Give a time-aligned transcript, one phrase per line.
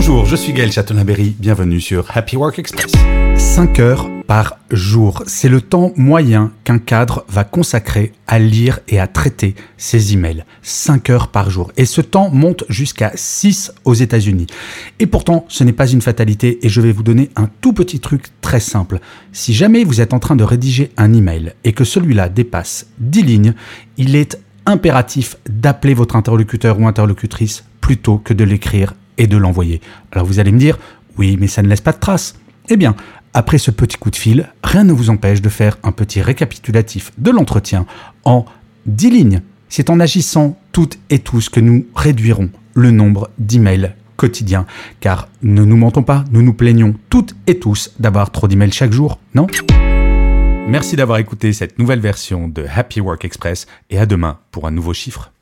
[0.00, 2.92] Bonjour, je suis Gaël Chatonaberry, bienvenue sur Happy Work Express.
[3.34, 9.00] 5 heures par jour, c'est le temps moyen qu'un cadre va consacrer à lire et
[9.00, 10.44] à traiter ses emails.
[10.62, 11.72] 5 heures par jour.
[11.76, 14.46] Et ce temps monte jusqu'à 6 aux États-Unis.
[15.00, 17.98] Et pourtant, ce n'est pas une fatalité et je vais vous donner un tout petit
[17.98, 19.00] truc très simple.
[19.32, 23.22] Si jamais vous êtes en train de rédiger un email et que celui-là dépasse 10
[23.22, 23.54] lignes,
[23.96, 29.80] il est impératif d'appeler votre interlocuteur ou interlocutrice plutôt que de l'écrire et de l'envoyer.
[30.12, 30.78] Alors vous allez me dire,
[31.18, 32.36] oui, mais ça ne laisse pas de traces.
[32.70, 32.94] Eh bien,
[33.34, 37.12] après ce petit coup de fil, rien ne vous empêche de faire un petit récapitulatif
[37.18, 37.86] de l'entretien
[38.24, 38.46] en
[38.86, 39.42] 10 lignes.
[39.68, 44.66] C'est en agissant toutes et tous que nous réduirons le nombre d'emails quotidiens.
[45.00, 48.92] Car ne nous mentons pas, nous nous plaignons toutes et tous d'avoir trop d'emails chaque
[48.92, 49.46] jour, non?
[50.68, 54.70] Merci d'avoir écouté cette nouvelle version de Happy Work Express et à demain pour un
[54.70, 55.32] nouveau chiffre.